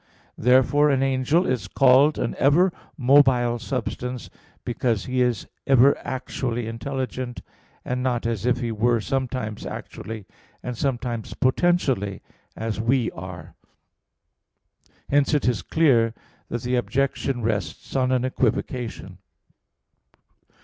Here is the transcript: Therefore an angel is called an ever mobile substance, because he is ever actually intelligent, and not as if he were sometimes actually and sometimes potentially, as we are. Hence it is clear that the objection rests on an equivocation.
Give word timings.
Therefore 0.39 0.89
an 0.89 1.03
angel 1.03 1.45
is 1.45 1.67
called 1.67 2.17
an 2.17 2.33
ever 2.39 2.73
mobile 2.97 3.59
substance, 3.59 4.31
because 4.65 5.05
he 5.05 5.21
is 5.21 5.45
ever 5.67 5.95
actually 5.99 6.65
intelligent, 6.65 7.41
and 7.85 8.01
not 8.01 8.25
as 8.25 8.43
if 8.47 8.61
he 8.61 8.71
were 8.71 8.99
sometimes 8.99 9.63
actually 9.63 10.25
and 10.63 10.75
sometimes 10.75 11.35
potentially, 11.35 12.19
as 12.55 12.81
we 12.81 13.11
are. 13.11 13.53
Hence 15.07 15.35
it 15.35 15.47
is 15.47 15.61
clear 15.61 16.15
that 16.49 16.63
the 16.63 16.77
objection 16.77 17.43
rests 17.43 17.95
on 17.95 18.11
an 18.11 18.25
equivocation. 18.25 19.19